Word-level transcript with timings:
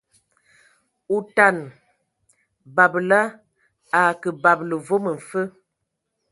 Otana, 1.15 1.65
babela 2.75 3.21
a 3.31 3.33
a 3.97 4.01
akǝ 4.11 4.29
babǝla 4.43 4.75
vom 4.87 5.05
mfǝ. 5.17 5.41